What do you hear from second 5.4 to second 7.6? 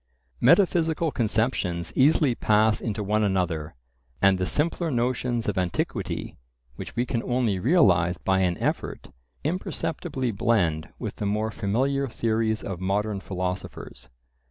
of antiquity, which we can only